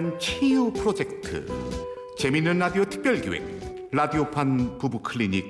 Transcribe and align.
위한 0.00 0.18
치유 0.18 0.72
프로젝트 0.72 1.46
재미있는 2.16 2.58
라디오 2.58 2.86
특별기획 2.86 3.88
라디오판 3.92 4.78
부부 4.78 5.00
클리닉 5.00 5.44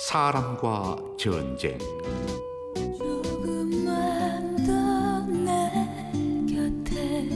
사람과 0.00 0.96
전쟁. 1.16 1.78
조금만 2.98 4.56
더내 4.66 5.70
곁에. 6.48 7.28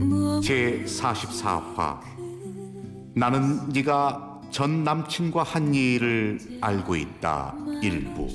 무엇 0.00 0.42
제 0.42 0.82
44화. 0.84 2.00
나는 3.14 3.68
네가 3.68 4.40
전 4.50 4.82
남친과 4.82 5.44
한 5.44 5.72
일을 5.72 6.40
알고 6.60 6.96
있다. 6.96 7.54
일부 7.80 8.28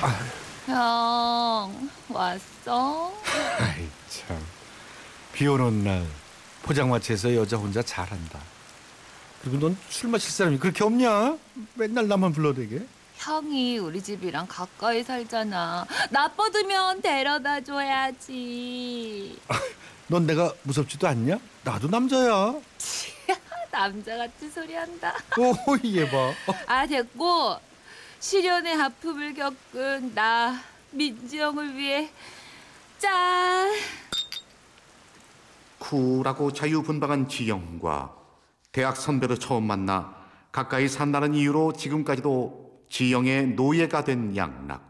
아, 0.00 0.20
형 0.66 1.90
왔어? 2.08 3.12
아이 3.58 3.88
참. 4.08 4.38
비 5.32 5.46
오는 5.46 5.82
날 5.84 6.06
포장마차에서 6.62 7.34
여자 7.34 7.56
혼자 7.56 7.82
잘한다. 7.82 8.38
그리고 9.42 9.58
넌 9.58 9.76
술 9.88 10.10
마실 10.10 10.30
사람이 10.30 10.58
그렇게 10.58 10.84
없냐? 10.84 11.36
맨날 11.74 12.08
나만 12.08 12.32
불러대게. 12.32 12.86
형이 13.16 13.78
우리 13.78 14.02
집이랑 14.02 14.46
가까이 14.46 15.02
살잖아 15.02 15.86
나빠두면 16.10 17.00
데려다 17.00 17.62
줘야지 17.62 19.38
넌 20.08 20.26
내가 20.26 20.52
무섭지도 20.64 21.08
않냐? 21.08 21.38
나도 21.64 21.88
남자야. 21.88 22.54
남자같이 23.72 24.48
소리한다 24.50 25.14
오, 25.38 25.54
얘 25.84 26.08
봐. 26.10 26.16
어, 26.28 26.34
아 26.66 26.86
됐고 26.86 27.56
시련의 28.26 28.74
아픔을 28.74 29.34
겪은 29.34 30.12
나 30.12 30.60
민지 30.90 31.38
형을 31.38 31.76
위해 31.76 32.10
짠 32.98 33.72
쿨하고 35.78 36.52
자유분방한 36.52 37.28
지영과 37.28 38.12
대학 38.72 38.96
선배로 38.96 39.36
처음 39.36 39.68
만나 39.68 40.12
가까이 40.50 40.88
산다는 40.88 41.34
이유로 41.34 41.74
지금까지도 41.74 42.82
지영의 42.90 43.50
노예가 43.50 44.02
된 44.02 44.36
양락. 44.36 44.82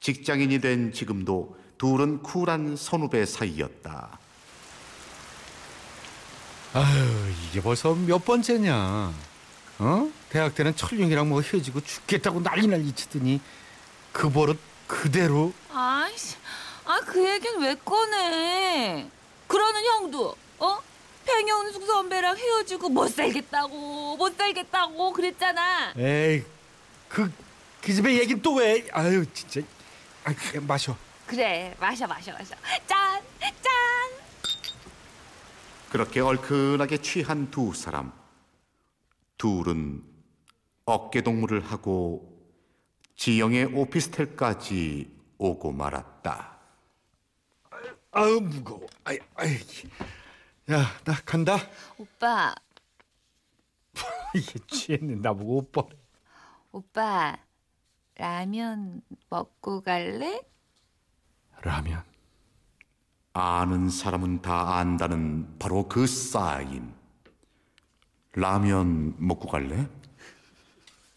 직장인이 0.00 0.58
된 0.60 0.92
지금도 0.92 1.56
둘은 1.78 2.24
쿨한 2.24 2.74
선후배 2.74 3.24
사이였다. 3.24 4.18
아유, 6.74 7.32
이게 7.50 7.62
벌써 7.62 7.94
몇 7.94 8.24
번째냐? 8.24 9.31
어? 9.82 10.08
대학 10.30 10.54
때는 10.54 10.76
철룡이랑 10.76 11.28
뭐 11.28 11.40
헤어지고 11.40 11.80
죽겠다고 11.80 12.42
난리 12.42 12.68
난리 12.68 12.92
치더니 12.92 13.40
그 14.12 14.30
버릇 14.30 14.58
그대로 14.86 15.52
아이씨 15.72 16.36
아그 16.84 17.28
얘기는 17.28 17.60
왜 17.60 17.74
꺼내 17.84 19.08
그러는 19.48 19.84
형도 19.84 20.36
어? 20.58 20.78
팽현숙 21.26 21.84
선배랑 21.84 22.36
헤어지고 22.36 22.88
못 22.88 23.08
살겠다고 23.08 24.16
못 24.16 24.36
살겠다고 24.36 25.12
그랬잖아 25.12 25.94
에이 25.96 26.44
그, 27.08 27.32
그 27.82 27.92
집에 27.92 28.14
얘긴 28.18 28.40
또 28.40 28.54
왜? 28.54 28.86
아유 28.92 29.24
진짜 29.34 29.60
아, 30.24 30.32
마셔 30.60 30.96
그래 31.26 31.74
마셔 31.80 32.06
마셔 32.06 32.32
마셔 32.32 32.54
짠 32.86 33.20
짠. 33.40 33.72
그렇게 35.90 36.20
얼큰하게 36.20 37.02
취한 37.02 37.50
두 37.50 37.74
사람. 37.74 38.12
둘은 39.42 40.04
어깨동무를 40.84 41.64
하고 41.64 42.46
지영의 43.16 43.74
오피스텔까지 43.74 45.10
오고 45.36 45.72
말았다. 45.72 46.60
아유 48.12 48.40
무거워 48.40 48.86
아이 49.02 49.18
아이 49.34 49.56
야 50.70 50.84
나 51.04 51.14
간다 51.26 51.56
오빠 51.98 52.54
이게 54.36 54.60
취했네 54.68 55.16
나보고 55.16 55.56
오빠 55.56 55.82
오빠 56.70 57.36
라면 58.14 59.02
먹고 59.28 59.80
갈래? 59.80 60.40
라면 61.62 62.04
아는 63.32 63.90
사람은 63.90 64.40
다 64.42 64.76
안다는 64.76 65.58
바로 65.58 65.88
그 65.88 66.06
사인. 66.06 67.01
라면 68.34 69.14
먹고 69.18 69.48
갈래? 69.48 69.86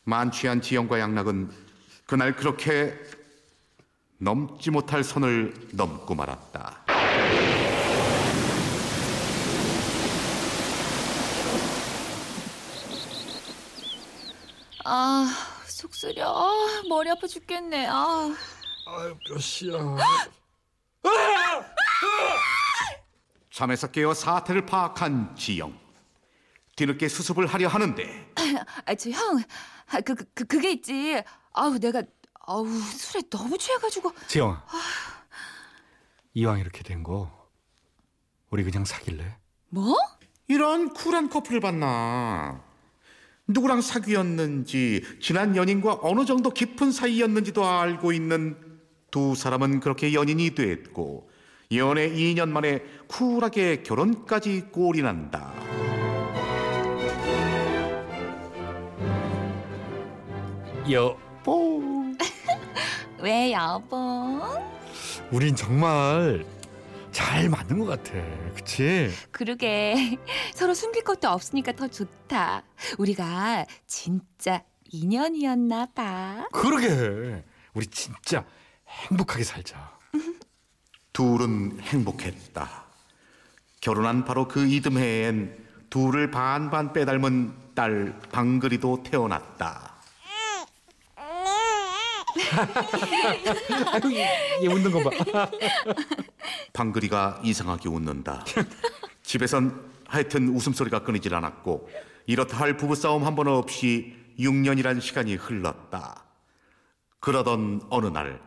만취한 0.04 0.62
지영과 0.62 1.00
양락은 1.00 1.50
그날 2.06 2.36
그렇게 2.36 2.94
넘지 4.18 4.70
못할 4.72 5.04
선을 5.04 5.54
넘고 5.74 6.14
말았다. 6.16 6.86
아 14.84 15.26
속 15.68 15.94
쓰려 15.94 16.26
아, 16.30 16.54
머리 16.88 17.10
아파 17.10 17.28
죽겠네 17.28 17.88
아 17.90 18.34
아유 18.88 19.16
몇 19.30 19.40
시야 19.40 19.74
잠에서 23.52 23.88
깨어 23.88 24.14
사태를 24.14 24.66
파악한 24.66 25.36
지영. 25.38 25.78
뒤늦게 26.76 27.08
수습을 27.08 27.46
하려 27.48 27.68
하는데 27.68 28.32
아, 28.86 28.96
저 28.96 29.10
형, 29.10 29.40
아, 29.92 30.02
그, 30.02 30.16
그, 30.16 30.26
그, 30.34 30.46
그게 30.46 30.72
있지. 30.72 31.22
아우, 31.54 31.80
내가, 31.80 32.04
아우, 32.48 32.68
술에 32.68 33.22
너무 33.30 33.58
취해가지고. 33.58 34.12
지영아 34.28 34.64
이왕 36.34 36.60
이렇게 36.60 36.84
된 36.84 37.04
거 37.04 37.32
우리 38.50 38.64
그냥 38.64 38.86
사귈래? 38.86 39.38
뭐? 39.70 39.96
이런 40.48 40.94
쿨한 40.94 41.30
커플을 41.30 41.60
봤나? 41.60 42.62
누구랑 43.48 43.82
사귀었는지, 43.82 45.04
지난 45.22 45.56
연인과 45.56 46.00
어느 46.02 46.26
정도 46.26 46.50
깊은 46.50 46.92
사이였는지도 46.92 47.66
알고 47.68 48.12
있는 48.12 48.80
두 49.12 49.36
사람은 49.36 49.80
그렇게 49.82 50.14
연인이 50.14 50.56
됐고, 50.56 51.30
연애 51.74 52.10
2년 52.10 52.50
만에 52.50 52.82
쿨하게 53.08 53.84
결혼까지 53.84 54.70
꼴이 54.72 55.02
난다. 55.02 55.54
여보 60.92 62.06
왜, 63.20 63.54
여보? 63.54 64.42
우린 65.32 65.56
정말 65.56 66.46
잘 67.12 67.50
맞는 67.50 67.80
것 67.80 67.86
같아 67.86 68.12
그치? 68.54 69.10
그러게. 69.32 70.20
서로 70.54 70.74
숨길 70.74 71.04
것도 71.04 71.30
없으니까 71.30 71.72
더 71.72 71.88
좋다. 71.88 72.64
우리가 72.98 73.66
진짜 73.88 74.64
인연이었나 74.92 75.88
봐. 75.96 76.48
그러게 76.52 77.44
우리 77.74 77.88
진짜 77.88 78.46
행복하게 78.88 79.44
살자 79.44 79.98
둘은 81.14 81.80
행복했다. 81.80 82.86
결혼한 83.82 84.26
바로 84.26 84.48
그 84.48 84.68
이듬해엔 84.68 85.66
둘을 85.90 86.32
반반 86.32 86.92
빼닮은 86.92 87.74
딸 87.74 88.20
방글이도 88.32 89.04
태어났다. 89.04 89.95
아유 93.94 94.16
얘 94.16 94.68
웃는 94.68 94.92
거 94.92 95.00
봐 95.10 95.50
방글이가 96.74 97.42
이상하게 97.44 97.90
웃는다. 97.90 98.46
집에선 99.24 99.92
하여튼 100.08 100.50
웃음소리가 100.50 101.04
끊이질 101.04 101.34
않았고 101.34 101.90
이렇다 102.28 102.58
할 102.58 102.78
부부싸움 102.78 103.26
한 103.26 103.36
번 103.36 103.48
없이 103.48 104.16
6년이란 104.40 105.02
시간이 105.02 105.36
흘렀다. 105.36 106.26
그러던 107.20 107.82
어느 107.90 108.08
날 108.08 108.42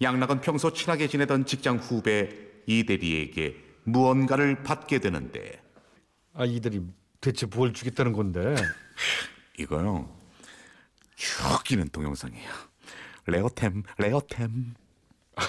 양락은 0.00 0.40
평소 0.40 0.72
친하게 0.72 1.08
지내던 1.08 1.46
직장 1.46 1.76
후배 1.78 2.30
이대리에게 2.66 3.56
무언가를 3.84 4.62
받게 4.62 4.98
되는데 5.00 5.62
아 6.32 6.44
이들이 6.44 6.80
대체 7.20 7.46
뭘 7.46 7.72
주겠다는 7.72 8.12
건데 8.12 8.54
이거요 9.58 10.08
죽이는 11.16 11.88
동영상이에요. 11.90 12.50
레어템 13.26 13.82
레어템 13.98 14.74
아이 15.36 15.46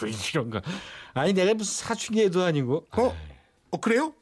뭐 0.00 0.08
이런 0.32 0.50
거 0.50 0.60
아니 1.14 1.32
내가 1.32 1.54
무슨 1.54 1.86
사춘기 1.86 2.22
애도 2.22 2.42
아니고 2.42 2.86
어? 2.92 3.16
어 3.70 3.80
그래요? 3.80 4.14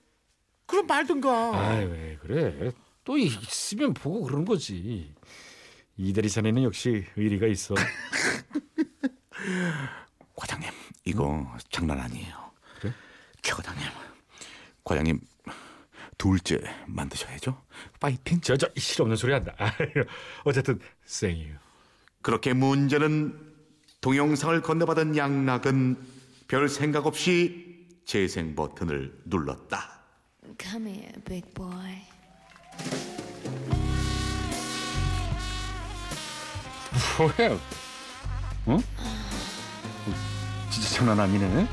그럼 0.67 0.87
말든가 0.87 1.59
아이 1.59 1.85
왜 1.85 2.19
그래 2.21 2.73
또 3.05 3.17
있으면 3.19 3.95
보고 3.95 4.23
그러는 4.23 4.45
거지 4.45 5.15
이대리 5.97 6.29
자네는 6.29 6.62
역시 6.65 7.05
의리가 7.17 7.47
있어 7.49 7.75
과장님 10.35 10.71
이거 11.05 11.47
장난 11.71 12.01
아니에요. 12.01 12.51
그래? 12.81 12.93
최 13.43 13.53
과장님 13.53 13.85
과장님 14.85 15.21
둘째 16.17 16.61
만드셔야죠. 16.87 17.61
파이팅. 18.01 18.41
저저 18.41 18.69
실없는 18.77 19.17
소리 19.17 19.33
한다 19.33 19.55
어쨌든 20.45 20.81
생유 21.05 21.55
그렇게 22.25 22.55
문제는 22.55 23.38
동영상을 24.00 24.62
건네받은 24.62 25.15
양락은 25.15 25.99
별 26.49 26.71
생각 26.71 27.05
없이 27.05 27.87
재생 28.06 28.55
버튼을 28.55 29.21
눌렀다. 29.26 30.00
Come 30.59 30.91
here, 30.91 31.12
big 31.26 31.47
boy. 31.53 32.00
뭐야? 37.19 37.59
어? 38.67 38.79
진짜 40.70 40.88
장난 40.94 41.20
아니네. 41.20 41.69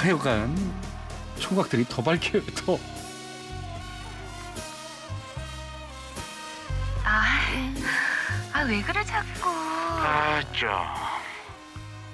하여간 0.00 0.56
총각들이 1.40 1.84
더 1.88 2.00
밝혀요, 2.04 2.40
더. 2.54 2.78
아 8.60 8.64
왜 8.64 8.82
그래 8.82 9.02
자꾸? 9.06 9.48
아자, 9.48 10.94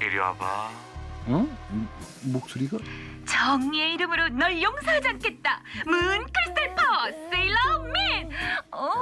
이리 0.00 0.16
와봐. 0.16 0.70
어? 1.26 1.58
음, 1.70 1.88
목소리가? 2.22 2.78
정의의 3.26 3.94
이름으로 3.94 4.28
널 4.28 4.62
용서하지 4.62 5.08
않겠다. 5.08 5.60
문 5.86 6.24
크리스탈 6.32 6.74
파워 6.76 7.10
세일러 7.32 7.58
맨. 7.92 8.30
어. 8.70 8.92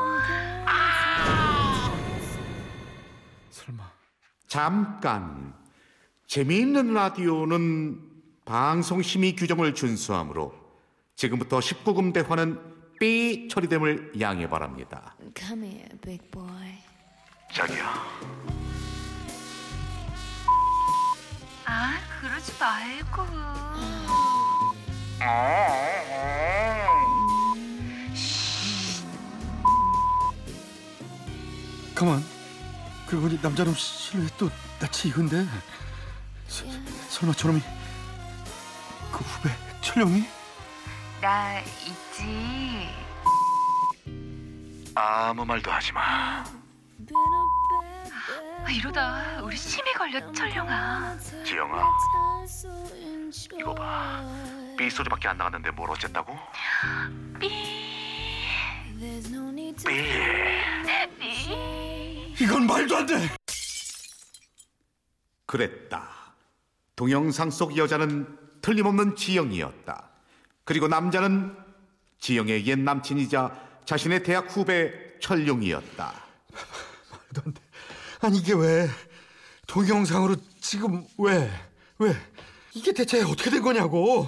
설마. 3.50 3.90
잠깐. 4.48 5.52
재미있는 6.26 6.94
라디오는 6.94 8.00
방송 8.46 9.02
심의 9.02 9.36
규정을 9.36 9.74
준수하므로 9.74 10.54
지금부터 11.14 11.58
19금 11.58 12.14
대화는 12.14 12.58
삐 12.98 13.48
처리됨을 13.48 14.14
양해 14.20 14.48
바랍니다. 14.48 15.14
Come 15.36 15.66
here, 15.66 15.98
big 16.00 16.30
boy. 16.30 16.48
자기야. 17.54 17.94
아 21.64 22.00
그러지 22.20 22.52
말고. 22.58 23.22
가만. 31.94 32.24
그리고 33.06 33.28
이 33.28 33.38
남자놈 33.40 33.72
실루엣도 33.74 34.50
낯이 34.80 35.10
익은데. 35.10 35.46
서, 36.48 36.64
설마 37.08 37.32
저놈이 37.34 37.60
그 39.12 39.18
후배 39.18 39.50
철룡이? 39.80 40.24
나 41.20 41.60
있지. 41.60 42.88
아무 44.96 45.44
말도 45.44 45.70
하지 45.70 45.92
마. 45.92 46.63
아, 48.64 48.70
이러다 48.70 49.42
우리 49.42 49.56
심해 49.56 49.92
걸려 49.92 50.32
철룡아. 50.32 51.18
지영아, 51.44 51.82
이거 53.58 53.74
봐. 53.74 54.24
삐 54.78 54.88
소리밖에 54.88 55.28
안 55.28 55.36
나갔는데 55.36 55.70
뭘 55.72 55.90
어쨌다고? 55.90 56.34
No 59.30 59.48
need 59.50 59.84
to 59.84 59.92
이건 62.40 62.66
말도 62.66 62.96
안 62.96 63.06
돼. 63.06 63.28
그랬다. 65.44 66.08
동영상 66.96 67.50
속 67.50 67.76
여자는 67.76 68.38
틀림없는 68.62 69.14
지영이었다. 69.16 70.08
그리고 70.64 70.88
남자는 70.88 71.54
지영의 72.18 72.66
옛 72.66 72.78
남친이자 72.78 73.50
자신의 73.84 74.22
대학 74.22 74.46
후배 74.48 75.18
철룡이었다. 75.20 76.14
말도 77.12 77.42
안 77.44 77.52
돼. 77.52 77.63
아니 78.24 78.38
이게 78.38 78.54
왜 78.54 78.88
동영상으로 79.66 80.36
지금 80.58 81.04
왜 81.18 81.50
왜? 81.98 82.16
이게 82.72 82.90
대체 82.92 83.22
어떻게 83.22 83.50
된 83.50 83.62
거냐고? 83.62 84.26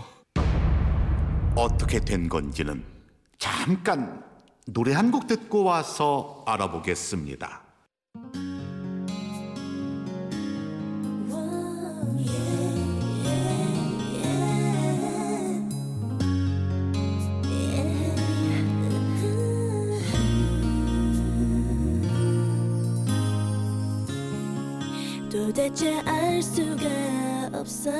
어떻게 1.56 1.98
된 2.00 2.28
건지는 2.28 2.84
잠깐 3.38 4.22
노래 4.66 4.92
한 4.92 5.10
곡 5.10 5.26
듣고 5.26 5.64
와서 5.64 6.44
알아보겠습니다. 6.46 7.62
도대체 25.66 25.98
알 26.06 26.40
수가 26.40 27.50
없어 27.52 27.90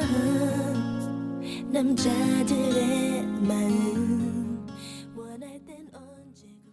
남자들의 1.72 3.22
마음. 3.40 4.64
원할 5.16 5.58
땐 5.66 5.84
언제고 5.92 6.70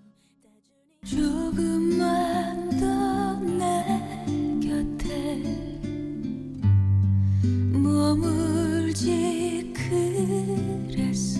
조금만 1.03 2.69
더 2.79 3.39
내 3.41 3.83
곁에 4.61 5.41
머물지 7.71 9.73
그랬어. 9.73 11.39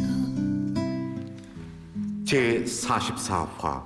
제 2.26 2.64
44화. 2.64 3.84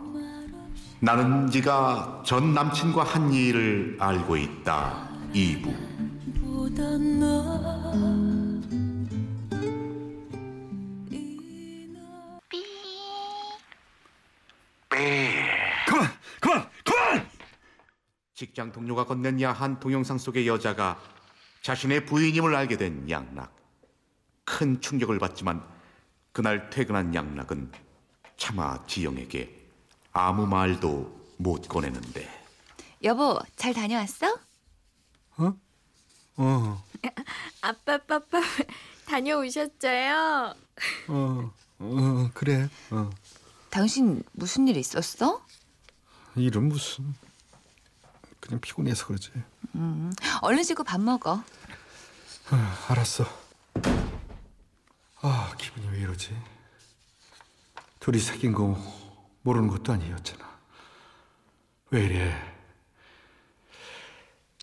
나는 1.02 1.48
네가 1.48 2.24
전 2.26 2.54
남친과 2.54 3.04
한 3.04 3.34
일을 3.34 3.98
알고 4.00 4.38
있다 4.38 5.07
2부 5.34 5.74
보던 6.42 7.20
너 7.20 8.58
그만 15.86 16.10
그만 16.40 16.70
그만! 16.84 17.30
직장 18.34 18.72
동료가 18.72 19.06
건넨 19.06 19.42
야한 19.42 19.80
동영상 19.80 20.18
속의 20.18 20.48
여자가 20.48 21.00
자신의 21.62 22.06
부인임을 22.06 22.56
알게 22.56 22.78
된 22.78 23.10
양락. 23.10 23.56
큰 24.46 24.80
충격을 24.80 25.20
받지만 25.20 25.62
그날 26.32 26.70
퇴근한 26.70 27.14
양락은 27.14 27.72
차마 28.38 28.86
지영에게 28.86 29.68
아무 30.14 30.48
말도 30.48 31.36
못 31.38 31.68
꺼내는데 31.68 32.28
여보 33.04 33.40
잘 33.56 33.74
다녀왔어? 33.74 34.47
어, 35.38 36.84
아빠 37.62 37.98
빠빠 37.98 38.42
다녀오셨어요? 39.08 40.54
어, 41.08 41.52
어, 41.80 42.30
그래. 42.34 42.70
어. 42.92 43.10
당신 43.70 44.24
무슨 44.34 44.68
일 44.68 44.78
있었어? 44.78 45.44
일은 46.36 46.68
무슨 46.70 47.16
그냥 48.40 48.60
피곤해서 48.62 49.08
그러지. 49.08 49.32
얼른 50.42 50.64
씻고 50.64 50.84
밥 50.84 51.00
먹어. 51.02 51.44
아, 52.50 52.86
알았어. 52.90 53.26
아 55.22 55.54
기분이 55.58 55.88
왜 55.90 56.00
이러지? 56.00 56.36
둘이 58.00 58.20
사귄 58.20 58.54
거 58.54 58.78
모르는 59.42 59.68
것도 59.68 59.94
아니었잖아. 59.94 60.48
왜 61.90 62.06
이래? 62.06 62.57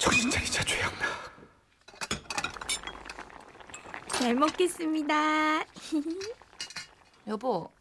정신 0.04 0.30
차리자 0.30 0.62
조양나. 0.64 1.06
잘 4.08 4.34
먹겠습니다. 4.34 5.64
여보, 7.26 7.72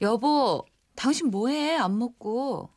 여보, 0.00 0.64
당신 0.94 1.32
뭐해? 1.32 1.76
안 1.76 1.98
먹고. 1.98 2.70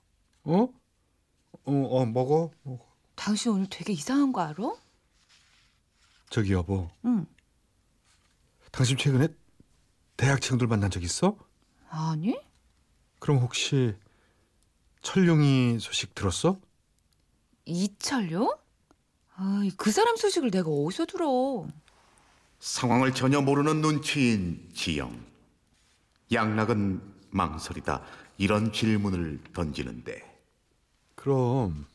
어? 0.46 0.54
어, 0.64 1.72
어 1.72 2.06
먹어. 2.08 2.50
먹어. 2.64 2.84
당신 3.14 3.52
오늘 3.52 3.68
되게 3.70 3.94
이상한 3.94 4.34
거 4.34 4.42
알아? 4.42 4.56
저기 6.32 6.54
여보, 6.54 6.90
응. 7.06 7.28
당신 8.72 8.98
최근에 8.98 9.28
대학 10.18 10.42
친구들 10.42 10.66
만난 10.66 10.90
적 10.90 11.04
있어? 11.04 11.38
아니? 11.88 12.36
그럼 13.20 13.38
혹시 13.38 13.96
철룡이 15.04 15.78
소식 15.80 16.16
들었어? 16.16 16.60
이철요? 17.66 18.61
아이, 19.44 19.72
그 19.76 19.92
사람 19.92 20.16
소식을 20.18 20.52
내가 20.52 20.70
어디서 20.70 21.06
들어? 21.08 21.68
상황을 22.60 23.14
전혀 23.14 23.42
모르는 23.42 23.82
눈치인 23.82 24.70
지영. 24.74 25.26
양락은 26.32 27.02
망설이다 27.32 28.04
이런 28.38 28.72
질문을 28.72 29.40
던지는데 29.54 30.22
그럼 31.16 31.86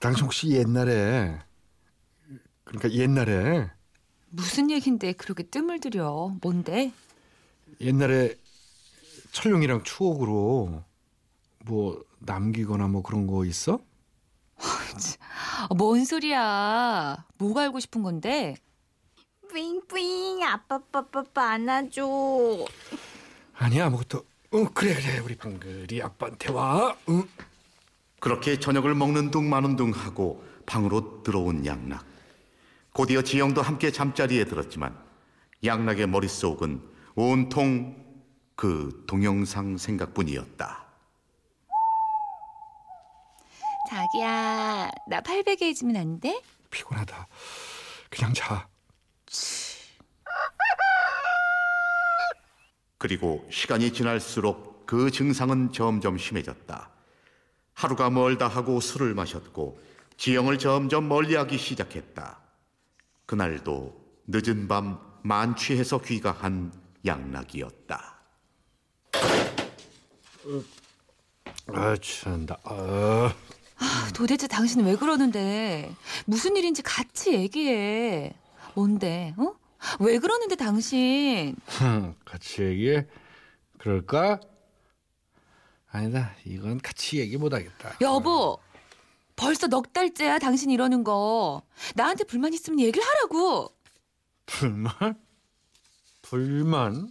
당신 0.00 0.24
혹시 0.24 0.50
옛날에 0.50 1.38
그러니까 2.64 2.90
옛날에 2.92 3.70
무슨 4.30 4.70
얘긴데 4.70 5.12
그렇게 5.14 5.42
뜸을 5.42 5.80
들여? 5.80 6.36
뭔데? 6.40 6.92
옛날에 7.80 8.36
철룡이랑 9.32 9.84
추억으로 9.84 10.84
뭐 11.64 12.04
남기거나 12.20 12.88
뭐 12.88 13.02
그런 13.02 13.26
거 13.26 13.44
있어? 13.44 13.80
어, 15.68 15.74
뭔 15.74 16.04
소리야? 16.04 17.24
뭐가 17.38 17.62
알고 17.62 17.80
싶은 17.80 18.02
건데? 18.02 18.56
뿌잉뿌잉 19.50 20.42
아빠 20.44 20.78
빠빠빠 20.78 21.52
안아줘. 21.52 22.66
아니야 23.54 23.86
아무것도. 23.86 24.24
어 24.50 24.64
그래 24.72 24.94
그래 24.94 25.18
우리 25.18 25.36
방글이 25.36 26.02
아빠한테 26.02 26.52
와. 26.52 26.96
응. 27.08 27.24
그렇게 28.20 28.58
저녁을 28.58 28.94
먹는 28.94 29.30
둥 29.30 29.48
마는 29.48 29.76
둥 29.76 29.90
하고 29.92 30.44
방으로 30.66 31.22
들어온 31.22 31.64
양락. 31.64 32.04
곧이어 32.92 33.22
지영도 33.22 33.62
함께 33.62 33.90
잠자리에 33.92 34.44
들었지만 34.44 34.96
양락의 35.64 36.08
머릿속은 36.08 36.82
온통 37.14 37.96
그 38.54 39.04
동영상 39.06 39.76
생각뿐이었다. 39.76 40.87
자기야, 43.88 44.90
나 45.08 45.20
800에 45.22 45.62
해주면 45.62 45.96
안 45.96 46.20
돼? 46.20 46.42
피곤하다. 46.70 47.26
그냥 48.10 48.34
자. 48.34 48.68
그리고 52.98 53.46
시간이 53.50 53.92
지날수록 53.92 54.84
그 54.84 55.10
증상은 55.10 55.72
점점 55.72 56.18
심해졌다. 56.18 56.90
하루가 57.72 58.10
멀다 58.10 58.46
하고 58.48 58.80
술을 58.80 59.14
마셨고 59.14 59.80
지영을 60.18 60.58
점점 60.58 61.08
멀리하기 61.08 61.56
시작했다. 61.56 62.40
그날도 63.24 63.94
늦은 64.26 64.68
밤 64.68 64.98
만취해서 65.22 66.02
귀가한 66.02 66.72
양락이었다. 67.06 68.18
아 71.68 71.96
취한다. 71.96 72.58
아. 72.64 73.32
아, 73.78 74.10
도대체 74.14 74.46
당신 74.46 74.84
왜 74.84 74.96
그러는데? 74.96 75.94
무슨 76.26 76.56
일인지 76.56 76.82
같이 76.82 77.32
얘기해. 77.32 78.34
뭔데? 78.74 79.34
어? 79.38 79.54
왜 80.00 80.18
그러는데 80.18 80.56
당신? 80.56 81.54
흠, 81.66 82.14
같이 82.24 82.62
얘기해. 82.62 83.06
그럴까? 83.78 84.40
아니다. 85.90 86.34
이건 86.44 86.78
같이 86.80 87.18
얘기 87.18 87.36
못 87.36 87.52
하겠다. 87.54 87.96
여보, 88.00 88.58
벌써 89.36 89.68
넉 89.68 89.92
달째야 89.92 90.38
당신 90.38 90.70
이러는 90.70 91.04
거. 91.04 91.62
나한테 91.94 92.24
불만 92.24 92.52
있으면 92.52 92.80
얘기를 92.80 93.06
하라고. 93.06 93.72
불만? 94.46 94.92
불만? 96.22 97.10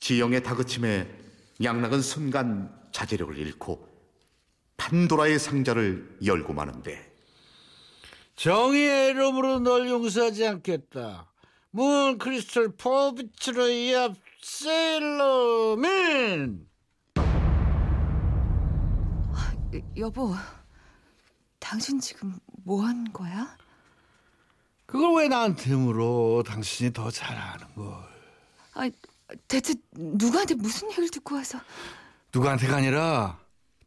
지영의 0.00 0.42
다그침에 0.42 1.08
양락은 1.62 2.02
순간 2.02 2.72
자제력을 2.92 3.36
잃고 3.38 3.87
판도라의 4.88 5.38
상자를 5.38 6.16
열고 6.24 6.54
마는데 6.54 7.12
정의의 8.36 9.10
이름으로 9.10 9.58
널 9.60 9.86
용서하지 9.88 10.46
않겠다. 10.46 11.26
문 11.70 12.16
크리스탈 12.18 12.70
퍼비츠로 12.76 13.68
이압 13.68 14.14
세일러맨. 14.40 15.86
여보, 19.98 20.34
당신 21.58 22.00
지금 22.00 22.38
뭐 22.64 22.82
한 22.84 23.12
거야? 23.12 23.54
그걸 24.86 25.22
왜 25.22 25.28
나한테 25.28 25.74
물어? 25.74 26.42
당신이 26.46 26.92
더 26.94 27.10
잘 27.10 27.36
아는 27.36 27.66
걸. 27.74 27.92
아, 28.74 28.88
대체 29.48 29.74
누구한테 29.92 30.54
무슨 30.54 30.88
얘기를 30.90 31.10
듣고 31.10 31.34
와서? 31.34 31.58
누구한테가 32.32 32.76
아니라 32.76 33.38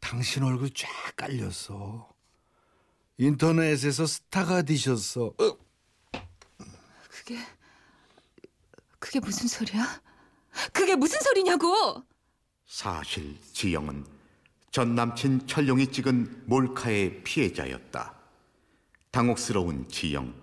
당신 0.02 0.42
얼굴 0.42 0.68
쫙 0.74 0.88
깔렸어. 1.16 2.08
인터넷에서 3.18 4.04
스타가 4.04 4.62
되셨어. 4.62 5.26
어, 5.38 5.58
그게 7.08 7.38
그게 8.98 9.20
무슨 9.20 9.46
소리야? 9.48 10.02
그게 10.72 10.96
무슨 10.96 11.20
소리냐고? 11.20 12.02
사실 12.66 13.38
지영은 13.52 14.04
전 14.72 14.94
남친 14.94 15.46
철룡이 15.46 15.92
찍은 15.92 16.44
몰카의 16.46 17.22
피해자였다. 17.22 18.14
당혹스러운 19.12 19.88
지영. 19.88 20.34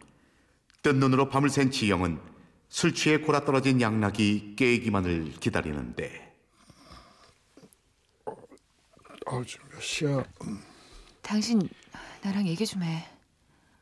뜬 0.81 0.99
눈으로 0.99 1.27
밤을 1.29 1.49
샌 1.49 1.69
지영은 1.69 2.19
술 2.69 2.93
취해 2.93 3.17
골아 3.17 3.43
떨어진 3.43 3.81
양락이 3.81 4.55
깨기만을 4.55 5.33
기다리는데 5.39 6.28
어, 9.31 9.43
지금 9.45 9.67
몇 9.71 9.81
시야? 9.81 10.23
당신 11.21 11.61
나랑 12.21 12.47
얘기 12.47 12.65
좀 12.65 12.81
해. 12.83 13.05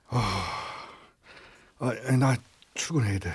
아, 0.10 1.92
나 2.20 2.36
출근해야 2.74 3.20
돼. 3.20 3.34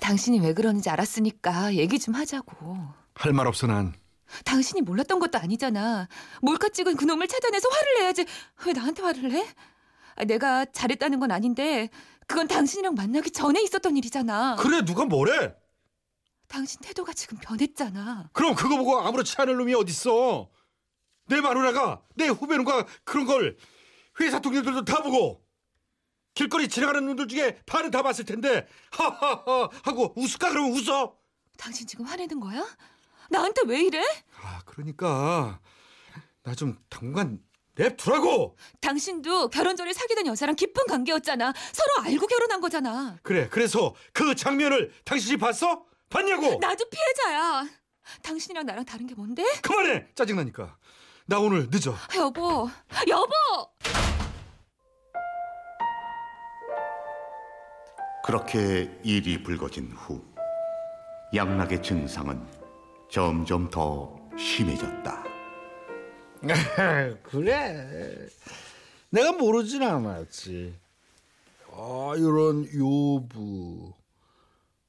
당신이 0.00 0.40
왜 0.40 0.54
그러는지 0.54 0.88
알았으니까 0.90 1.74
얘기 1.74 1.98
좀 1.98 2.14
하자고. 2.14 2.78
할 3.14 3.32
말 3.32 3.46
없어 3.46 3.66
난. 3.66 3.92
당신이 4.44 4.82
몰랐던 4.82 5.18
것도 5.18 5.38
아니잖아. 5.38 6.08
몰카 6.42 6.68
찍은 6.70 6.96
그 6.96 7.04
놈을 7.04 7.26
찾아내서 7.28 7.68
화를 7.68 7.94
내야지. 8.00 8.24
왜 8.66 8.72
나한테 8.72 9.02
화를 9.02 9.28
내? 9.30 9.46
아, 10.16 10.24
내가 10.24 10.64
잘했다는 10.66 11.20
건 11.20 11.30
아닌데 11.30 11.88
그건 12.26 12.46
당신이랑 12.48 12.94
만나기 12.94 13.30
전에 13.30 13.62
있었던 13.62 13.96
일이잖아. 13.96 14.56
그래 14.56 14.82
누가 14.84 15.04
뭐래? 15.04 15.54
당신 16.46 16.80
태도가 16.80 17.12
지금 17.12 17.38
변했잖아. 17.38 18.30
그럼 18.32 18.54
그거 18.54 18.76
보고 18.76 18.98
아무렇지 19.00 19.34
않을 19.38 19.56
놈이 19.56 19.74
어딨어? 19.74 20.48
내 21.28 21.40
마누라가 21.40 22.02
내 22.14 22.28
후배놈과 22.28 22.86
그런 23.04 23.26
걸 23.26 23.56
회사 24.20 24.40
동료들도 24.40 24.84
다 24.84 25.02
보고 25.02 25.44
길거리 26.34 26.68
지나가는 26.68 27.04
놈들 27.04 27.28
중에 27.28 27.60
반은 27.66 27.90
다 27.90 28.02
봤을 28.02 28.24
텐데 28.24 28.66
하하하 28.90 29.68
하고 29.84 30.12
웃을까 30.16 30.50
그러면 30.50 30.72
웃어. 30.72 31.16
당신 31.56 31.86
지금 31.86 32.04
화내는 32.06 32.38
거야? 32.40 32.64
나한테 33.30 33.62
왜 33.66 33.80
이래? 33.82 34.02
아 34.42 34.60
그러니까 34.64 35.60
나 36.42 36.54
좀 36.54 36.78
당분간 36.88 37.40
냅두라고. 37.74 38.56
당신도 38.80 39.50
결혼 39.50 39.76
전에 39.76 39.92
사귀던 39.92 40.26
여자랑 40.26 40.56
깊은 40.56 40.86
관계였잖아. 40.88 41.52
서로 41.72 42.06
알고 42.08 42.26
결혼한 42.26 42.60
거잖아. 42.60 43.16
그래 43.22 43.48
그래서 43.50 43.94
그 44.12 44.34
장면을 44.34 44.92
당신이 45.04 45.36
봤어? 45.36 45.84
봤냐고? 46.08 46.58
나도 46.58 46.88
피해자야. 46.88 47.68
당신이랑 48.22 48.64
나랑 48.64 48.84
다른 48.86 49.06
게 49.06 49.14
뭔데? 49.14 49.44
그만해 49.62 50.06
짜증나니까 50.14 50.76
나 51.30 51.38
오늘 51.38 51.68
늦어. 51.70 51.94
여보, 52.16 52.70
여보! 53.06 53.32
그렇게 58.24 58.90
일이 59.04 59.42
불거진 59.42 59.92
후 59.92 60.24
양락의 61.34 61.82
증상은 61.82 62.42
점점 63.10 63.68
더 63.68 64.18
심해졌다. 64.38 65.24
그래. 67.24 68.26
내가 69.10 69.32
모르진 69.32 69.82
않았지. 69.82 70.74
아, 71.72 72.14
이런 72.16 72.66
요부. 72.72 73.92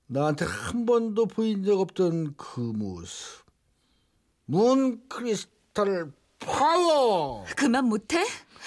나한테 0.08 0.46
한 0.46 0.86
번도 0.86 1.26
보인 1.26 1.66
적 1.66 1.82
없던 1.82 2.36
그 2.38 2.62
모습. 2.62 3.44
문 4.46 5.06
크리스탈 5.10 6.14
파워. 6.40 7.46
그만 7.56 7.86
못해? 7.86 8.26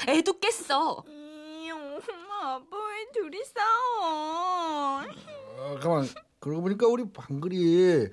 애도 0.08 0.38
깼어. 0.38 1.04
엄마 1.72 2.54
아빠 2.54 2.76
왜 2.76 3.06
둘이 3.12 3.42
싸워? 3.44 5.02
아, 5.02 5.78
가만. 5.80 6.08
그러고 6.40 6.62
보니까 6.62 6.86
우리 6.88 7.10
방글이 7.12 8.08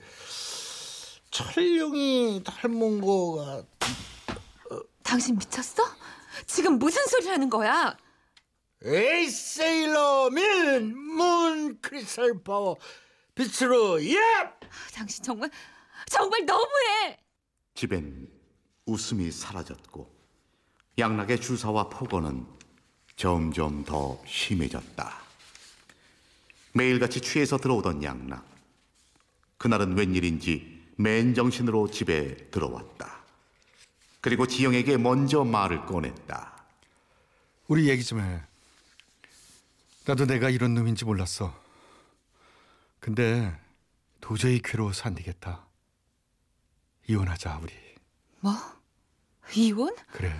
철룡이 1.31 2.43
닮은 2.45 3.01
거가 3.01 3.63
당신 5.03 5.35
미쳤어? 5.37 5.83
지금 6.45 6.77
무슨 6.77 7.05
소리 7.07 7.27
하는 7.27 7.49
거야? 7.49 7.97
에이 8.85 9.27
세일러맨 9.27 10.95
문 10.95 11.81
크리스탈 11.81 12.41
파워 12.43 12.77
빛으로 13.35 14.01
예! 14.05 14.15
당신 14.93 15.23
정말 15.23 15.49
정말 16.07 16.45
너무해. 16.45 17.17
집엔 17.73 18.29
웃음이 18.91 19.31
사라졌고 19.31 20.09
양락의 20.97 21.39
주사와 21.39 21.89
폭언은 21.89 22.45
점점 23.15 23.83
더 23.83 24.21
심해졌다. 24.25 25.13
매일같이 26.73 27.21
취해서 27.21 27.57
들어오던 27.57 28.03
양락. 28.03 28.45
그날은 29.57 29.97
웬일인지 29.97 30.79
맨정신으로 30.97 31.91
집에 31.91 32.35
들어왔다. 32.49 33.19
그리고 34.21 34.47
지영에게 34.47 34.97
먼저 34.97 35.43
말을 35.43 35.85
꺼냈다. 35.85 36.63
우리 37.67 37.89
얘기 37.89 38.03
좀 38.03 38.19
해. 38.19 38.41
나도 40.05 40.25
내가 40.25 40.49
이런 40.49 40.73
놈인지 40.73 41.05
몰랐어. 41.05 41.53
근데 42.99 43.57
도저히 44.19 44.59
괴로워서 44.61 45.03
안 45.05 45.15
되겠다. 45.15 45.65
이혼하자 47.07 47.59
우리. 47.61 47.73
뭐? 48.39 48.78
이혼? 49.53 49.95
그래. 50.11 50.33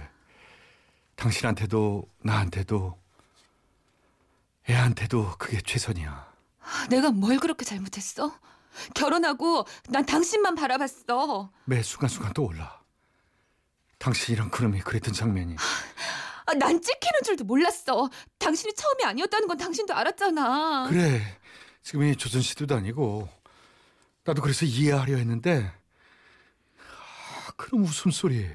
당신한테도 1.16 2.08
나한테도 2.20 2.98
애한테도 4.70 5.36
그게 5.38 5.60
최선이야. 5.62 6.30
내가 6.90 7.12
뭘 7.12 7.40
그렇게 7.40 7.66
잘못했어? 7.66 8.32
결혼하고 8.94 9.66
난 9.90 10.06
당신만 10.06 10.56
바라봤어. 10.56 11.52
매 11.66 11.82
순간순간 11.82 12.34
떠올라. 12.34 12.80
당신이랑 13.98 14.50
그놈이 14.50 14.80
그랬던 14.82 15.14
장면이 15.14 15.56
아, 16.46 16.54
난 16.54 16.82
찍히는 16.82 17.22
줄도 17.26 17.44
몰랐어. 17.44 18.10
당신이 18.38 18.74
처음이 18.74 19.04
아니었다는 19.04 19.48
건 19.48 19.58
당신도 19.58 19.94
알았잖아. 19.94 20.88
그래. 20.90 21.22
지금이 21.84 22.16
조선 22.16 22.42
시대도 22.42 22.76
아니고 22.76 23.28
나도 24.24 24.42
그래서 24.42 24.66
이해하려 24.66 25.18
했는데 25.18 25.72
아, 26.80 27.52
그런 27.58 27.82
웃음소리 27.82 28.50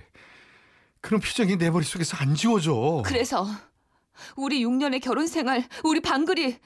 그런 1.04 1.20
표정이 1.20 1.56
내 1.56 1.68
머릿속에서 1.68 2.16
안 2.16 2.34
지워져. 2.34 3.02
그래서 3.04 3.46
우리 4.36 4.64
6년의 4.64 5.02
결혼 5.02 5.26
생활, 5.26 5.68
우리 5.84 6.00
방글이 6.00 6.58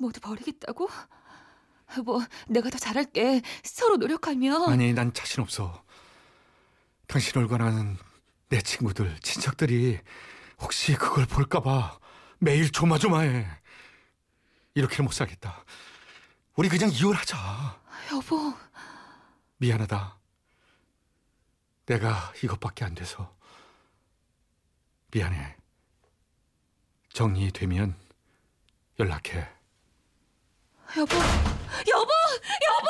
모두 0.00 0.18
버리겠다고? 0.20 0.88
뭐 2.02 2.22
내가 2.48 2.70
더 2.70 2.78
잘할게. 2.78 3.42
서로 3.62 3.98
노력하면 3.98 4.70
아니 4.70 4.94
난 4.94 5.12
자신 5.12 5.42
없어. 5.42 5.84
당신 7.06 7.36
얼굴 7.36 7.60
아는 7.60 7.98
내 8.48 8.62
친구들, 8.62 9.14
친척들이 9.20 10.00
혹시 10.58 10.94
그걸 10.94 11.26
볼까봐 11.26 11.98
매일 12.38 12.72
조마조마해. 12.72 13.46
이렇게는 14.72 15.04
못 15.04 15.12
살겠다. 15.12 15.66
우리 16.54 16.70
그냥 16.70 16.88
이혼하자. 16.90 17.82
여보. 18.12 18.54
미안하다. 19.58 20.18
내가 21.84 22.32
이것밖에 22.42 22.86
안 22.86 22.94
돼서 22.94 23.35
미안해. 25.16 25.56
정리되면 27.14 27.94
연락해. 29.00 29.48
여보. 30.98 31.16
여보. 31.88 32.12
여보. 32.66 32.86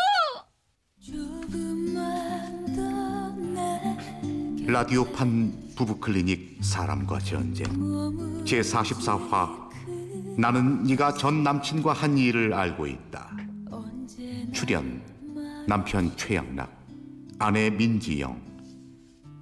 라디오판 4.67 5.75
부부클리닉 5.77 6.59
사람과 6.63 7.21
전쟁 7.21 7.65
제44화 8.45 9.71
나는 10.37 10.83
네가 10.83 11.15
전 11.15 11.45
남친과 11.45 11.93
한 11.93 12.19
일을 12.19 12.53
알고 12.53 12.89
있다 12.89 13.37
출연 14.53 15.01
남편 15.69 16.17
최양락 16.17 16.77
아내 17.39 17.71
민지영 17.71 18.43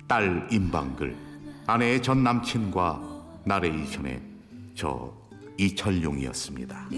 딸 0.07 0.47
임방글 0.53 1.24
아내의 1.67 2.03
전 2.03 2.23
남친과 2.23 3.01
나레이션의 3.45 4.21
저 4.75 5.13
이철용이었습니다. 5.57 6.89